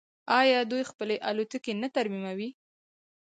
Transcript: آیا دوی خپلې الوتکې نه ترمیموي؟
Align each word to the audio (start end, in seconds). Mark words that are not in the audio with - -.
آیا 0.39 0.59
دوی 0.71 0.83
خپلې 0.91 1.15
الوتکې 1.29 1.73
نه 1.81 1.87
ترمیموي؟ 1.95 2.49